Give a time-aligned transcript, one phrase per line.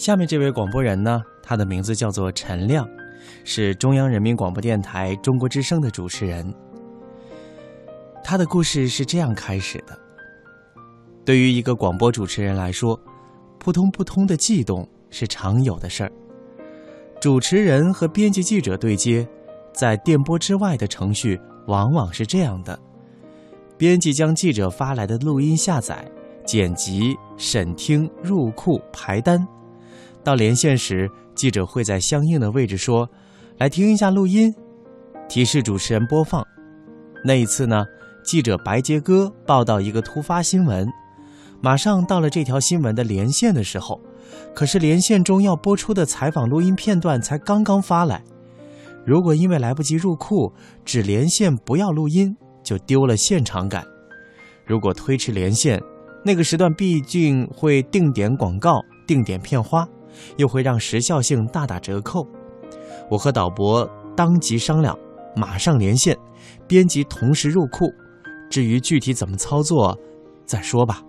[0.00, 2.88] 下面这位广播人呢，他的名字叫做陈亮，
[3.44, 6.54] 是中央人民广播电台中国之声的主持人。
[8.24, 9.94] 他的故事是这样开始的：
[11.22, 12.98] 对于一个广播主持人来说，
[13.58, 16.12] 扑通扑通的悸动是常有的事儿。
[17.20, 19.28] 主持人和编辑记者对接，
[19.74, 22.80] 在电波之外的程序往往是这样的：
[23.76, 26.10] 编辑将记者发来的录音下载、
[26.46, 29.46] 剪辑、审听、入库、排单。
[30.22, 33.08] 到连线时，记者会在相应的位置说
[33.58, 34.54] ：“来听一下录音。”
[35.28, 36.44] 提示主持人播放。
[37.24, 37.84] 那一次呢，
[38.22, 40.88] 记者白杰哥报道一个突发新闻，
[41.62, 44.00] 马上到了这条新闻的连线的时候。
[44.54, 48.22] 可是连线中要播出的采访录音片段才刚刚发来，
[49.04, 50.52] 如果因为来不及入库，
[50.84, 53.82] 只连线不要录音，就丢了现场感；
[54.64, 55.80] 如果推迟连线，
[56.24, 59.86] 那个时段毕竟会定点广告、定点片花，
[60.36, 62.26] 又会让时效性大打折扣。
[63.10, 64.96] 我和导播当即商量，
[65.34, 66.16] 马上连线，
[66.66, 67.86] 编辑同时入库。
[68.48, 69.96] 至于具体怎么操作，
[70.44, 71.02] 再说吧。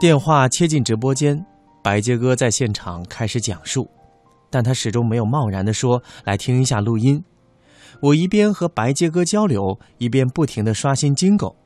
[0.00, 1.44] 电话切进直播间，
[1.82, 3.88] 白杰哥在现场开始讲述，
[4.50, 7.24] 但他始终没有贸然地说：“来听一下录音。”
[8.02, 11.56] 我一边和白杰哥交流，一边不停地刷新金狗。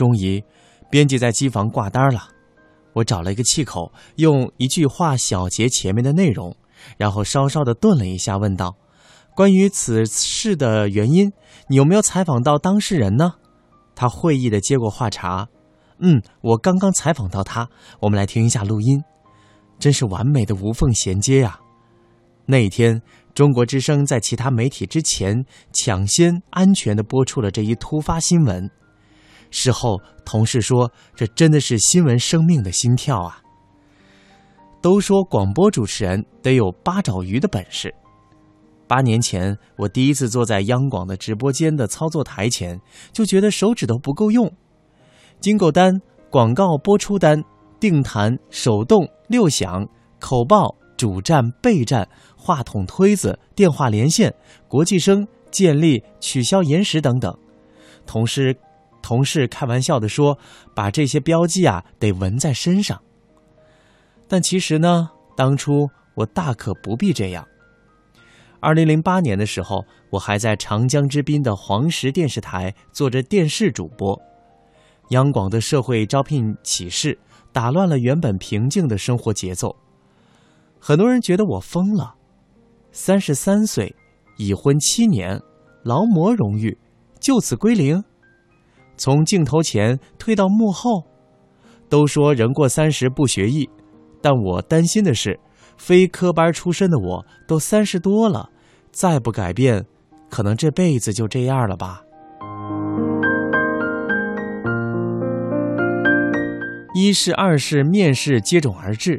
[0.00, 0.42] 终于，
[0.88, 2.26] 编辑在机房挂单了。
[2.94, 6.56] 我找了一个气口，用一句话小结前面的内容，
[6.96, 8.78] 然后稍稍的顿了一下，问道
[9.36, 11.30] ：“关于此事的原因，
[11.68, 13.34] 你有没有采访到当事人呢？”
[13.94, 15.48] 他会意的接过话茬。
[15.98, 17.68] 嗯，我刚刚采访到他，
[18.00, 19.04] 我们来听一下录音，
[19.78, 21.60] 真是完美的无缝衔接呀！
[22.46, 23.02] 那一天，
[23.34, 28.70] 中国之声在其他媒体之前抢先安全的播出了这一突发新闻。
[29.50, 33.42] 事后，同事说，这真的是新闻生命的心跳啊！
[34.80, 37.94] 都说广播主持人得有八爪鱼的本事。
[38.86, 42.80] 八年前，我第一次坐在央广的直播间的操作台前，
[43.12, 44.50] 就觉得手指头不够用。
[45.38, 47.42] 金购单、广告播出单、
[47.78, 49.86] 定弹、手动、六响、
[50.18, 54.34] 口报、主站、备战、话筒推子、电话连线、
[54.66, 57.36] 国际声、建立、取消延时等等。
[58.06, 58.56] 同事
[59.02, 60.38] 同事开玩笑的说
[60.74, 63.00] ：“把这些标记啊，得纹在身上。”
[64.28, 67.46] 但其实呢，当初我大可不必这样。
[68.60, 74.20] 二零零八年的时候，我还在长江之滨的黄石电视台做着电视主播。
[75.10, 77.18] 央广的社会招聘启事
[77.52, 79.74] 打乱了原本平静的生活节奏，
[80.78, 82.14] 很多人觉得我疯了。
[82.92, 83.92] 三十三岁，
[84.36, 85.40] 已婚七年，
[85.82, 86.76] 劳模荣誉，
[87.18, 88.04] 就此归零，
[89.00, 91.06] 从镜头前退到幕后。
[91.88, 93.68] 都说人过三十不学艺，
[94.20, 95.40] 但我担心的是，
[95.78, 98.50] 非科班出身的我都三十多了，
[98.92, 99.86] 再不改变，
[100.28, 102.02] 可能这辈子就这样了吧。
[106.94, 109.18] 一试、二试、面试接踵而至，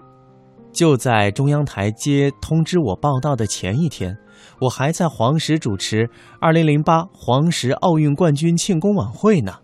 [0.71, 4.15] 就在中央台接通知我报道的前一天，
[4.61, 6.07] 我还在黄石主持
[6.39, 9.55] 2008黄石奥运冠军庆功晚会呢。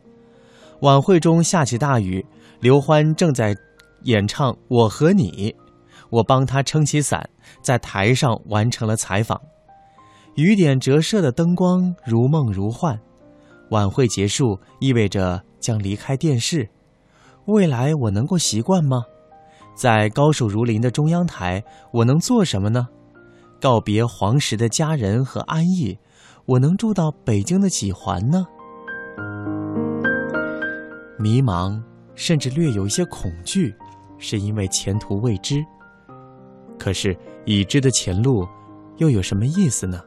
[0.81, 2.23] 晚会中下起大雨，
[2.59, 3.55] 刘欢正在
[4.03, 5.51] 演唱《我和你》，
[6.11, 7.27] 我帮他撑起伞，
[7.63, 9.41] 在台上完成了采访。
[10.35, 12.99] 雨点折射的灯光如梦如幻，
[13.71, 16.69] 晚会结束意味着将离开电视。
[17.45, 19.03] 未来我能够习惯吗？
[19.73, 22.87] 在高手如林的中央台，我能做什么呢？
[23.59, 25.97] 告别黄石的家人和安逸，
[26.45, 28.45] 我能住到北京的几环呢？
[31.17, 31.81] 迷茫，
[32.15, 33.73] 甚至略有一些恐惧，
[34.17, 35.63] 是因为前途未知。
[36.77, 38.47] 可是已知的前路，
[38.97, 39.99] 又有什么意思呢？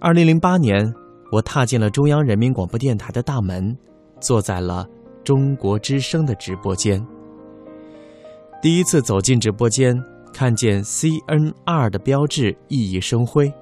[0.00, 0.92] 二零零八年，
[1.32, 3.76] 我踏进了中央人民广播电台的大门，
[4.20, 4.86] 坐在了。
[5.24, 7.04] 中国之声的直播间，
[8.62, 9.94] 第一次走进直播间，
[10.32, 13.52] 看见 CNR 的标志熠熠生辉。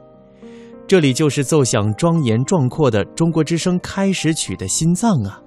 [0.87, 5.43] 这里就是奏响庄严壮阔的中国之声开始曲的心脏啊！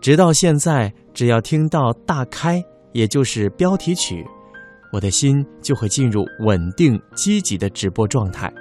[0.00, 2.62] 直到现在，只要听到大开，
[2.92, 4.24] 也就是标题曲，
[4.92, 8.52] 我的心就会进入稳定积极的直播状态。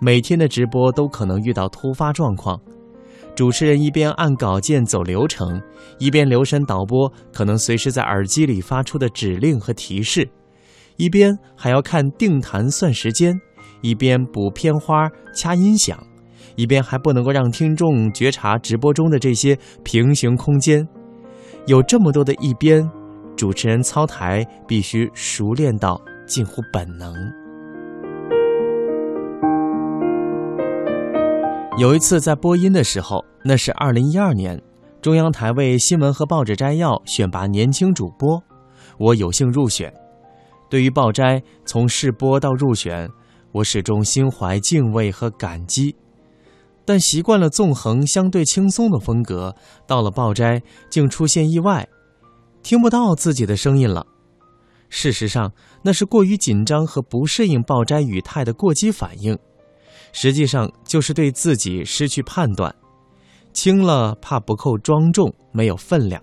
[0.00, 2.60] 每天的直播都可能遇到突发状况。
[3.34, 5.62] 主持人一边按稿件走流程，
[5.98, 10.28] 一边留神导播可能随时在耳机里发出的指令和提示，
[10.96, 13.40] 一边还要看定弹算时间，
[13.80, 15.98] 一边补片花、掐音响，
[16.56, 20.86] 一边还不能够让听众觉察直播中的这些平行空间。
[21.66, 22.88] 有这么多的一边，
[23.36, 27.14] 主持人操台必须熟练到近乎本能。
[31.78, 34.60] 有一次在播音的时候，那是二零一二年，
[35.00, 38.42] 中央台为新闻和报纸摘要选拔年轻主播，
[38.98, 39.92] 我有幸入选。
[40.68, 43.08] 对于报摘从试播到入选，
[43.52, 45.96] 我始终心怀敬畏和感激。
[46.84, 49.54] 但习惯了纵横相对轻松的风格，
[49.86, 51.88] 到了报斋竟出现意外，
[52.62, 54.06] 听不到自己的声音了。
[54.88, 55.52] 事实上，
[55.82, 59.38] 那是过于紧张和不适应报斋语态的过激反应。
[60.12, 62.74] 实际上就是对自己失去判断，
[63.54, 66.22] 轻了怕不够庄重没有分量，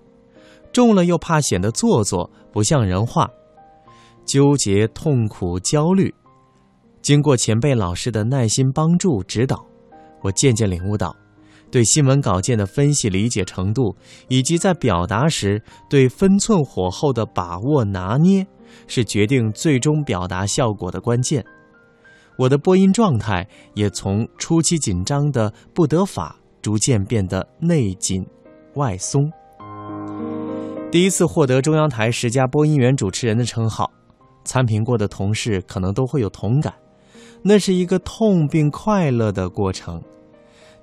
[0.71, 3.27] 重了又怕显得做作不像人话，
[4.25, 6.13] 纠结痛苦焦虑。
[7.01, 9.65] 经过前辈老师的耐心帮助指导，
[10.21, 11.15] 我渐渐领悟到，
[11.71, 13.95] 对新闻稿件的分析理解程度，
[14.27, 18.45] 以及在表达时对分寸火候的把握拿捏，
[18.87, 21.45] 是决定最终表达效果的关键。
[22.37, 28.25] 我的播音状态也从初期紧张的不得法，逐渐变得内紧
[28.75, 29.29] 外松。
[30.91, 33.91] 第一次获得中央台十佳播音员主持人的称号，
[34.43, 36.73] 参评过的同事可能都会有同感。
[37.41, 40.01] 那是一个痛并快乐的过程，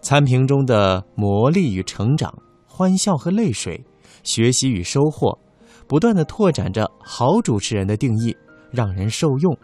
[0.00, 2.32] 参评中的磨砺与成长，
[2.66, 3.84] 欢笑和泪水，
[4.22, 5.38] 学习与收获，
[5.86, 8.34] 不断的拓展着好主持人的定义，
[8.70, 9.56] 让人受用。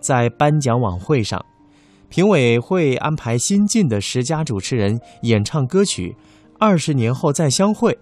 [0.00, 1.42] 在颁奖晚会上，
[2.08, 6.14] 评委会安排新晋的十佳主持人演唱歌曲
[6.58, 7.92] 《二十年后再相会》。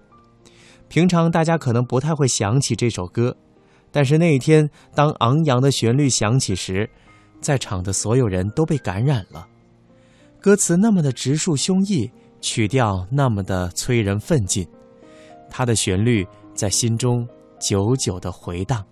[0.88, 3.36] 平常大家可能不太会想起这首歌，
[3.90, 6.90] 但是那一天，当昂扬的旋律响起时，
[7.42, 9.46] 在场的所有人都被感染了。
[10.40, 12.10] 歌词那么的直抒胸臆，
[12.40, 14.66] 曲调那么的催人奋进，
[15.50, 17.28] 它的旋律在心中
[17.60, 18.84] 久久的回荡。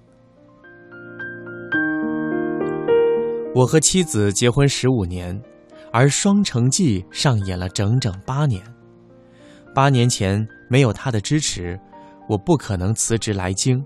[3.53, 5.41] 我和妻子结婚十五年，
[5.93, 8.63] 而《双城记》上演了整整八年。
[9.75, 11.79] 八年前没有他的支持，
[12.29, 13.83] 我不可能辞职来京；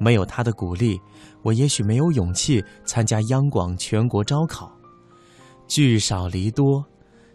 [0.00, 0.98] 没有他的鼓励，
[1.42, 4.72] 我也许没有勇气参加央广全国招考。
[5.68, 6.84] 聚少离多，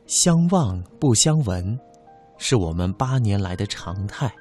[0.07, 1.79] 相望不相闻，
[2.37, 4.33] 是我们八年来的常态。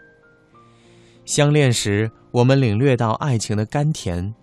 [1.26, 4.34] 相恋时，我们领略到爱情的甘甜。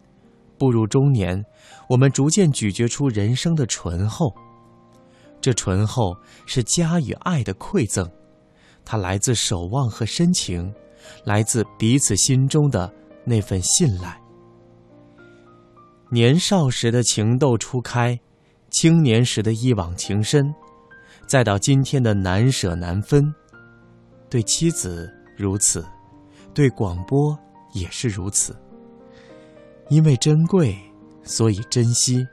[0.57, 1.43] 步入中年，
[1.89, 4.31] 我们逐渐咀嚼出人生的醇厚。
[5.41, 8.07] 这醇厚是家与爱的馈赠，
[8.85, 10.71] 它来自守望和深情，
[11.25, 12.93] 来自彼此心中的
[13.23, 14.19] 那份信赖。
[16.09, 18.19] 年少时的情窦初开，
[18.69, 20.53] 青年时的一往情深，
[21.25, 23.33] 再到今天的难舍难分，
[24.29, 25.85] 对妻子如此，
[26.53, 27.37] 对广播
[27.73, 28.55] 也是如此。
[29.89, 30.77] 因为珍贵，
[31.23, 32.25] 所以珍惜；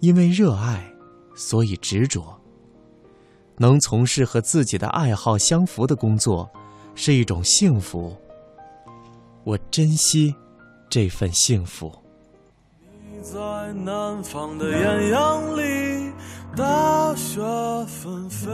[0.00, 0.88] 因为热爱，
[1.34, 2.40] 所以执着。
[3.56, 6.48] 能从事和自己的爱好相符的工作，
[6.94, 8.16] 是一种幸福。
[9.44, 10.34] 我珍惜
[10.88, 11.92] 这份幸福。
[13.10, 13.38] 你在
[13.72, 16.12] 南方的艳阳里，
[16.56, 17.40] 大雪
[17.86, 18.50] 纷飞。